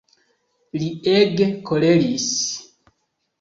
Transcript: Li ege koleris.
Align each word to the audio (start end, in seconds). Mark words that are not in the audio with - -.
Li 0.83 0.87
ege 1.17 1.47
koleris. 1.69 2.27